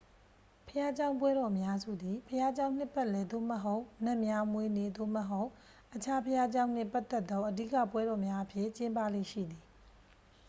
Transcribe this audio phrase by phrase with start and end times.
[0.67, 5.49] ဘုရားကျောင်းပွဲတော်အများစုသည် ဘုရားကျောင်း နှစ်ပတ်လည်သို့မဟုတ် နတ်များမွေးနေ့ သို့မဟုတ်
[5.95, 9.63] အခြားဘုရားကျောင်းနှင့်ပတ်သက်သော အဓိက ပွဲတော်များအဖြစ်ကျင်းပလေ့ရှိသည်